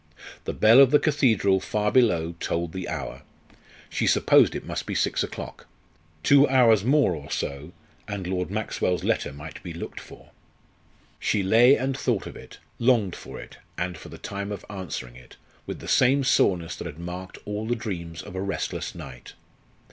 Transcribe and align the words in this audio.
The 0.45 0.53
bell 0.53 0.79
of 0.79 0.89
the 0.89 0.97
cathedral 0.97 1.59
far 1.59 1.91
below 1.91 2.33
tolled 2.39 2.71
the 2.73 2.89
hour. 2.89 3.21
She 3.87 4.07
supposed 4.07 4.55
it 4.55 4.65
must 4.65 4.87
be 4.87 4.95
six 4.95 5.21
o'clock. 5.23 5.67
Two 6.23 6.49
hours 6.49 6.83
more 6.83 7.13
or 7.13 7.29
so, 7.29 7.71
and 8.07 8.25
Lord 8.25 8.49
Maxwell's 8.49 9.03
letter 9.03 9.31
might 9.31 9.61
be 9.61 9.73
looked 9.73 9.99
for. 9.99 10.31
She 11.19 11.43
lay 11.43 11.75
and 11.75 11.95
thought 11.95 12.25
of 12.25 12.35
it 12.35 12.57
longed 12.79 13.15
for 13.15 13.39
it, 13.39 13.59
and 13.77 13.95
for 13.95 14.09
the 14.09 14.17
time 14.17 14.51
of 14.51 14.65
answering 14.71 15.15
it, 15.15 15.35
with 15.67 15.77
the 15.77 15.87
same 15.87 16.23
soreness 16.23 16.75
that 16.77 16.87
had 16.87 16.97
marked 16.97 17.37
all 17.45 17.67
the 17.67 17.75
dreams 17.75 18.23
of 18.23 18.33
a 18.35 18.41
restless 18.41 18.95
night. 18.95 19.33